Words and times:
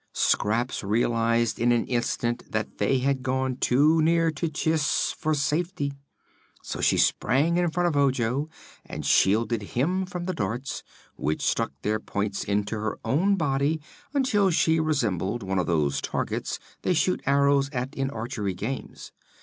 Scraps 0.13 0.83
realized 0.83 1.59
in 1.59 1.71
an 1.71 1.85
instant 1.85 2.51
that 2.51 2.79
they 2.79 2.97
had 2.97 3.21
gone 3.21 3.57
too 3.57 4.01
near 4.01 4.31
to 4.31 4.49
Chiss 4.49 5.13
for 5.13 5.35
safety, 5.35 5.93
so 6.63 6.81
she 6.81 6.97
sprang 6.97 7.57
in 7.57 7.69
front 7.69 7.85
of 7.85 7.95
Ojo 7.95 8.49
and 8.83 9.05
shielded 9.05 9.61
him 9.61 10.07
from 10.07 10.25
the 10.25 10.33
darts, 10.33 10.81
which 11.17 11.43
stuck 11.45 11.71
their 11.83 11.99
points 11.99 12.43
into 12.43 12.77
her 12.79 12.97
own 13.05 13.35
body 13.35 13.79
until 14.11 14.49
she 14.49 14.79
resembled 14.79 15.43
one 15.43 15.59
of 15.59 15.67
those 15.67 16.01
targets 16.01 16.57
they 16.81 16.95
shoot 16.95 17.21
arrows 17.27 17.69
at 17.69 17.93
in 17.93 18.09
archery 18.09 18.55
games. 18.55 19.11